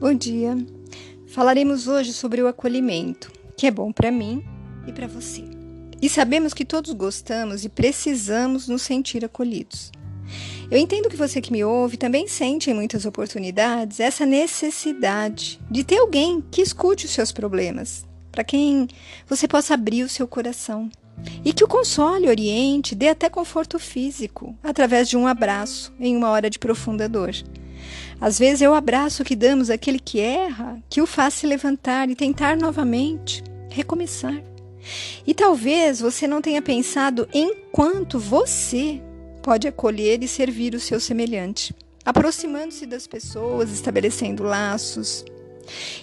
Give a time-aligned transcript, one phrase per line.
[0.00, 0.56] Bom dia.
[1.26, 4.42] Falaremos hoje sobre o acolhimento, que é bom para mim
[4.86, 5.44] e para você.
[6.00, 9.92] E sabemos que todos gostamos e precisamos nos sentir acolhidos.
[10.70, 15.84] Eu entendo que você que me ouve também sente em muitas oportunidades essa necessidade de
[15.84, 18.88] ter alguém que escute os seus problemas, para quem
[19.28, 20.88] você possa abrir o seu coração
[21.44, 26.30] e que o console, oriente, dê até conforto físico através de um abraço em uma
[26.30, 27.34] hora de profunda dor.
[28.20, 32.10] Às vezes é o abraço que damos àquele que erra que o faz se levantar
[32.10, 34.42] e tentar novamente, recomeçar.
[35.26, 39.00] E talvez você não tenha pensado em quanto você
[39.42, 41.74] pode acolher e servir o seu semelhante,
[42.04, 45.24] aproximando-se das pessoas, estabelecendo laços.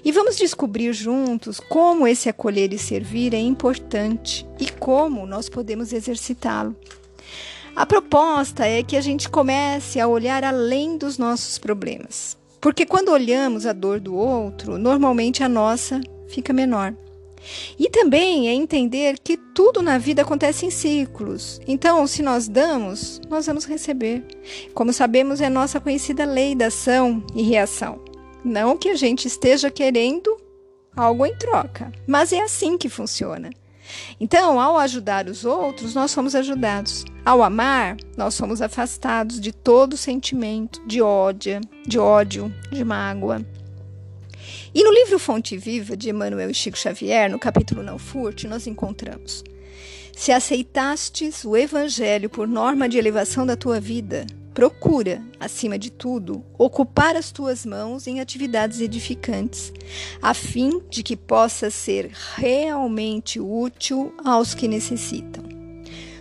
[0.04, 5.92] E vamos descobrir juntos como esse acolher e servir é importante e como nós podemos
[5.92, 6.76] exercitá-lo.
[7.78, 12.36] A proposta é que a gente comece a olhar além dos nossos problemas.
[12.60, 16.96] Porque quando olhamos a dor do outro, normalmente a nossa fica menor.
[17.78, 21.62] E também é entender que tudo na vida acontece em ciclos.
[21.68, 24.26] Então, se nós damos, nós vamos receber.
[24.74, 28.02] Como sabemos, é nossa conhecida lei da ação e reação.
[28.44, 30.36] Não que a gente esteja querendo
[30.96, 33.52] algo em troca, mas é assim que funciona.
[34.20, 37.06] Então, ao ajudar os outros, nós somos ajudados.
[37.26, 43.46] Ao amar, nós somos afastados de todo sentimento de ódio, de ódio, de mágoa.
[44.74, 48.68] E no livro Fonte Viva de Emmanuel e Chico Xavier, no capítulo Não Furte, nós
[48.68, 49.44] encontramos:
[50.16, 54.26] Se aceitastes o evangelho por norma de elevação da tua vida,
[54.58, 59.72] Procura, acima de tudo, ocupar as tuas mãos em atividades edificantes,
[60.20, 65.44] a fim de que possa ser realmente útil aos que necessitam.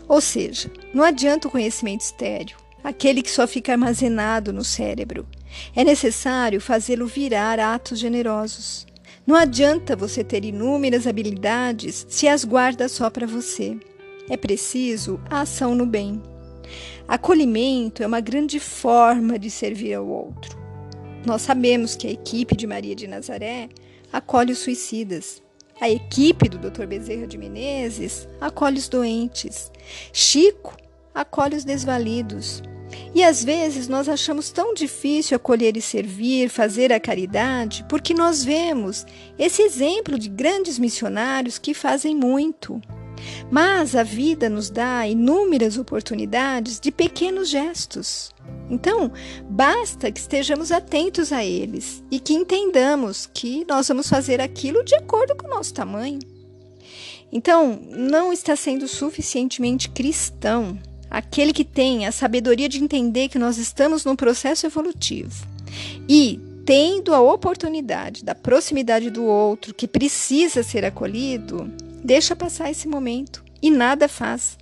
[0.06, 5.26] Ou seja, não adianta o conhecimento estéreo, aquele que só fica armazenado no cérebro.
[5.74, 8.86] É necessário fazê-lo virar atos generosos.
[9.26, 13.78] Não adianta você ter inúmeras habilidades se as guarda só para você.
[14.28, 16.20] É preciso a ação no bem.
[17.08, 20.58] Acolhimento é uma grande forma de servir ao outro.
[21.24, 23.68] Nós sabemos que a equipe de Maria de Nazaré
[24.12, 25.40] acolhe os suicidas.
[25.80, 26.84] A equipe do Dr.
[26.86, 29.70] Bezerra de Menezes acolhe os doentes.
[30.12, 30.76] Chico
[31.14, 32.60] acolhe os desvalidos.
[33.14, 38.44] E às vezes nós achamos tão difícil acolher e servir, fazer a caridade, porque nós
[38.44, 39.06] vemos
[39.38, 42.80] esse exemplo de grandes missionários que fazem muito.
[43.50, 48.30] Mas a vida nos dá inúmeras oportunidades de pequenos gestos.
[48.70, 49.12] Então,
[49.48, 54.94] basta que estejamos atentos a eles e que entendamos que nós vamos fazer aquilo de
[54.94, 56.18] acordo com o nosso tamanho.
[57.32, 60.78] Então, não está sendo suficientemente cristão
[61.10, 65.46] aquele que tem a sabedoria de entender que nós estamos num processo evolutivo
[66.08, 71.70] e tendo a oportunidade da proximidade do outro que precisa ser acolhido,
[72.02, 74.58] deixa passar esse momento e nada faz.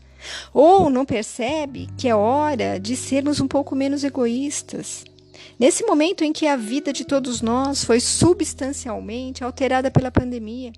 [0.52, 5.04] Ou não percebe que é hora de sermos um pouco menos egoístas.
[5.58, 10.72] Nesse momento em que a vida de todos nós foi substancialmente alterada pela pandemia,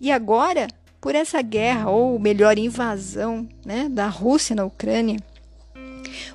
[0.00, 0.68] e agora
[1.00, 5.18] por essa guerra, ou melhor, invasão né, da Rússia na Ucrânia,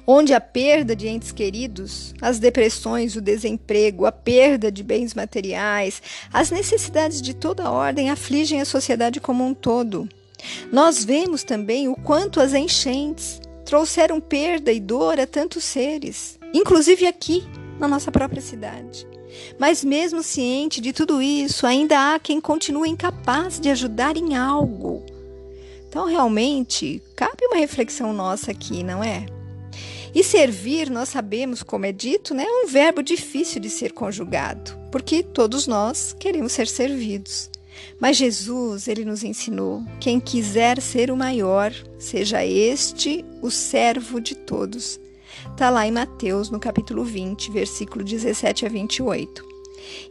[0.06, 6.02] onde a perda de entes queridos, as depressões, o desemprego, a perda de bens materiais,
[6.32, 10.08] as necessidades de toda ordem afligem a sociedade como um todo.
[10.72, 17.08] Nós vemos também o quanto as enchentes trouxeram perda e dor a tantos seres, inclusive
[17.08, 17.44] aqui,
[17.80, 19.08] na nossa própria cidade.
[19.58, 25.04] Mas, mesmo ciente de tudo isso, ainda há quem continue incapaz de ajudar em algo.
[25.88, 29.26] Então, realmente, cabe uma reflexão nossa aqui, não é?
[30.14, 34.78] E servir, nós sabemos, como é dito, né, é um verbo difícil de ser conjugado,
[34.92, 37.50] porque todos nós queremos ser servidos.
[38.00, 44.36] Mas Jesus, ele nos ensinou: quem quiser ser o maior, seja este o servo de
[44.36, 45.00] todos.
[45.52, 49.54] Está lá em Mateus, no capítulo 20, versículo 17 a 28.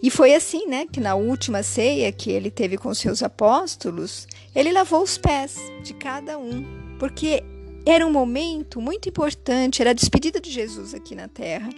[0.02, 4.72] E foi assim, né, que na última ceia que ele teve com seus apóstolos, ele
[4.72, 6.64] lavou os pés de cada um,
[6.98, 7.42] porque
[7.84, 11.68] era um momento muito importante, era a despedida de Jesus aqui na terra.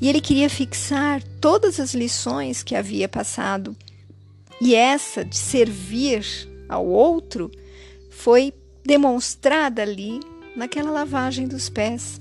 [0.00, 3.76] E ele queria fixar todas as lições que havia passado.
[4.60, 6.24] E essa de servir
[6.68, 7.50] ao outro
[8.10, 8.52] foi
[8.84, 10.20] demonstrada ali
[10.54, 12.20] naquela lavagem dos pés.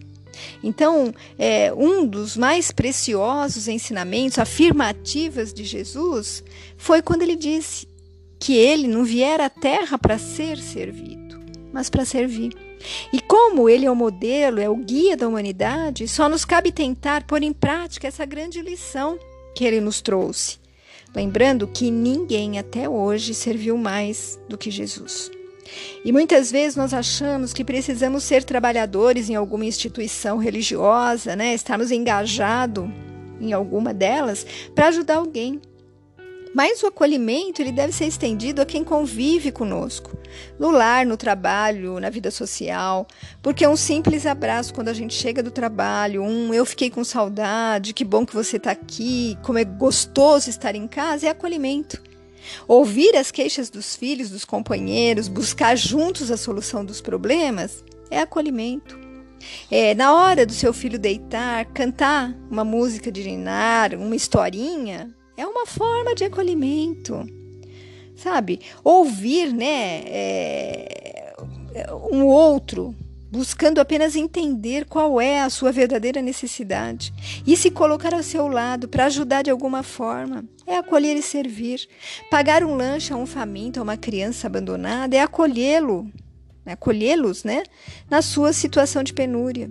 [0.64, 6.44] Então, é, um dos mais preciosos ensinamentos afirmativas de Jesus
[6.78, 7.88] foi quando ele disse
[8.40, 11.40] que ele não viera à terra para ser servido,
[11.72, 12.73] mas para servir.
[13.12, 17.24] E como ele é o modelo, é o guia da humanidade, só nos cabe tentar
[17.24, 19.18] pôr em prática essa grande lição
[19.56, 20.58] que ele nos trouxe.
[21.16, 25.30] lembrando que ninguém até hoje serviu mais do que Jesus.
[26.04, 31.54] E muitas vezes nós achamos que precisamos ser trabalhadores em alguma instituição religiosa, né?
[31.54, 32.90] estarmos engajados
[33.40, 35.62] em alguma delas para ajudar alguém.
[36.54, 40.16] Mas o acolhimento ele deve ser estendido a quem convive conosco,
[40.60, 43.08] no lar, no trabalho, na vida social,
[43.42, 47.94] porque um simples abraço quando a gente chega do trabalho, um eu fiquei com saudade,
[47.94, 52.02] que bom que você está aqui, como é gostoso estar em casa, é acolhimento.
[52.68, 59.00] Ouvir as queixas dos filhos, dos companheiros, buscar juntos a solução dos problemas é acolhimento.
[59.70, 65.46] É, na hora do seu filho deitar, cantar uma música de Ninar, uma historinha, é
[65.46, 67.26] uma forma de acolhimento,
[68.24, 68.62] sabe?
[68.84, 71.36] Ouvir, né, é,
[72.10, 72.96] um outro,
[73.30, 77.14] buscando apenas entender qual é a sua verdadeira necessidade
[77.46, 80.46] e se colocar ao seu lado para ajudar de alguma forma.
[80.66, 81.86] É acolher e servir.
[82.32, 86.10] Pagar um lanche a um faminto, a uma criança abandonada, é acolhê-lo,
[86.66, 87.64] acolhê-los, né,
[88.10, 89.70] na sua situação de penúria.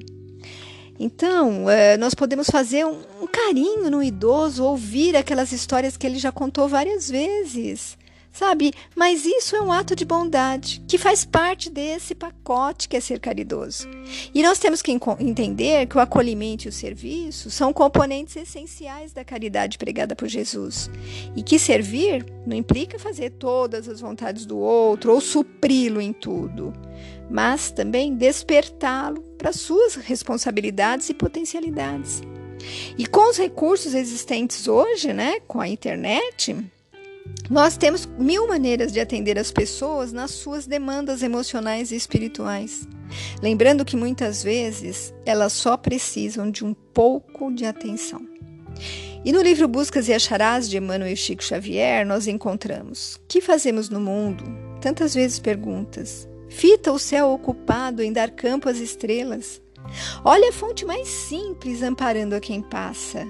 [1.00, 6.30] Então, é, nós podemos fazer um carinho no idoso, ouvir aquelas histórias que ele já
[6.30, 7.96] contou várias vezes
[8.32, 8.72] sabe?
[8.96, 13.20] Mas isso é um ato de bondade que faz parte desse pacote que é ser
[13.20, 13.88] caridoso.
[14.34, 14.90] E nós temos que
[15.20, 20.90] entender que o acolhimento e o serviço são componentes essenciais da caridade pregada por Jesus.
[21.36, 26.72] E que servir não implica fazer todas as vontades do outro ou supri-lo em tudo,
[27.30, 32.22] mas também despertá-lo para suas responsabilidades e potencialidades.
[32.96, 36.56] E com os recursos existentes hoje, né, com a internet,
[37.52, 42.88] nós temos mil maneiras de atender as pessoas nas suas demandas emocionais e espirituais.
[43.42, 48.26] Lembrando que muitas vezes elas só precisam de um pouco de atenção.
[49.22, 54.00] E no livro Buscas e Acharás de Emmanuel Chico Xavier, nós encontramos: Que fazemos no
[54.00, 54.44] mundo?
[54.80, 56.26] Tantas vezes perguntas.
[56.48, 59.60] Fita o céu ocupado em dar campo às estrelas.
[60.24, 63.26] Olha a fonte mais simples amparando a quem passa.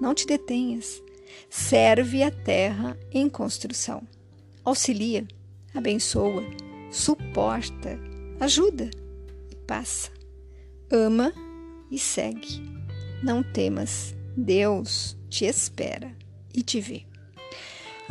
[0.00, 1.02] Não te detenhas
[1.48, 4.02] serve a terra em construção.
[4.64, 5.26] Auxilia,
[5.74, 6.44] abençoa,
[6.90, 7.98] suporta,
[8.38, 8.90] ajuda
[9.50, 10.10] e passa.
[10.90, 11.32] Ama
[11.90, 12.62] e segue.
[13.22, 16.10] Não temas, Deus te espera
[16.54, 17.04] e te vê.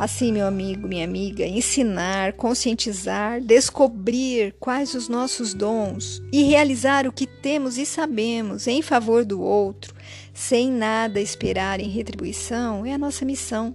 [0.00, 7.12] Assim, meu amigo, minha amiga, ensinar, conscientizar, descobrir quais os nossos dons e realizar o
[7.12, 9.94] que temos e sabemos em favor do outro,
[10.32, 13.74] sem nada esperar em retribuição, é a nossa missão.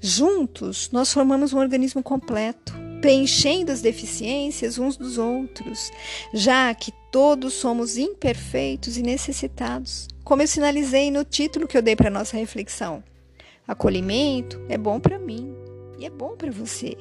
[0.00, 5.90] Juntos, nós formamos um organismo completo, preenchendo as deficiências uns dos outros,
[6.32, 11.94] já que todos somos imperfeitos e necessitados, como eu sinalizei no título que eu dei
[11.94, 13.02] para nossa reflexão.
[13.66, 15.54] Acolhimento é bom para mim
[15.98, 16.96] e é bom para você.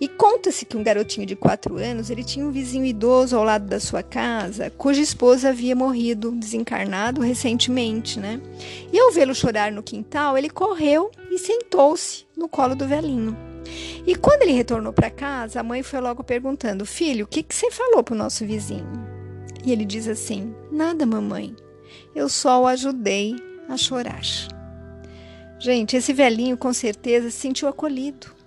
[0.00, 3.66] E conta-se que um garotinho de quatro anos ele tinha um vizinho idoso ao lado
[3.66, 8.40] da sua casa, cuja esposa havia morrido, desencarnado recentemente, né?
[8.92, 13.36] E ao vê-lo chorar no quintal, ele correu e sentou-se no colo do velhinho.
[14.06, 17.54] E quando ele retornou para casa, a mãe foi logo perguntando: Filho, o que, que
[17.54, 18.90] você falou para o nosso vizinho?
[19.64, 21.54] E ele diz assim: Nada, mamãe.
[22.14, 23.36] Eu só o ajudei
[23.68, 24.22] a chorar.
[25.58, 28.41] Gente, esse velhinho com certeza se sentiu acolhido.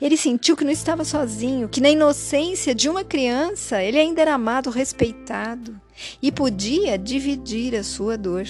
[0.00, 4.34] Ele sentiu que não estava sozinho, que na inocência de uma criança ele ainda era
[4.34, 5.78] amado, respeitado
[6.22, 8.46] e podia dividir a sua dor.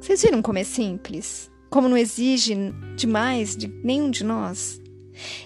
[0.00, 1.50] Vocês viram como é simples?
[1.68, 2.54] Como não exige
[2.96, 4.80] demais de nenhum de nós?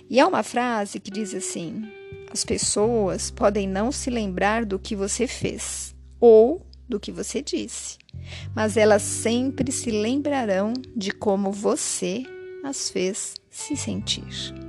[0.09, 1.83] E há uma frase que diz assim:
[2.31, 7.99] as pessoas podem não se lembrar do que você fez ou do que você disse,
[8.55, 12.23] mas elas sempre se lembrarão de como você
[12.63, 14.64] as fez se sentir.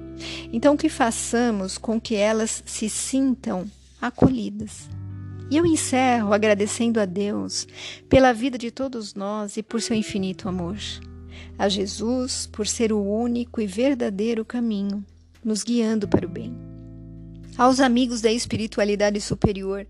[0.52, 3.70] Então, que façamos com que elas se sintam
[4.02, 4.90] acolhidas.
[5.50, 7.68] E eu encerro agradecendo a Deus
[8.10, 10.78] pela vida de todos nós e por seu infinito amor.
[11.58, 15.06] A Jesus por ser o único e verdadeiro caminho,
[15.44, 16.58] nos guiando para o bem.
[17.58, 19.88] Aos amigos da espiritualidade superior,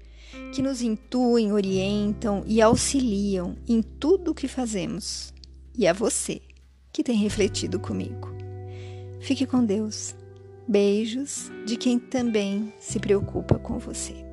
[0.54, 5.34] que nos intuem, orientam e auxiliam em tudo o que fazemos.
[5.78, 6.42] E a você,
[6.92, 8.35] que tem refletido comigo.
[9.26, 10.16] Fique com Deus.
[10.68, 14.25] Beijos de quem também se preocupa com você.